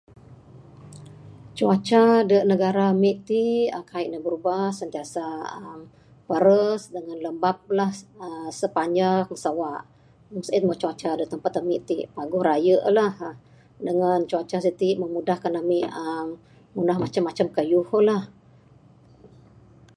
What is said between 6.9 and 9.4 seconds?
dangan lembab la uhh sepanjang